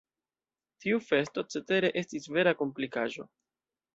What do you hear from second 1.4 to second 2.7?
cetere estis vera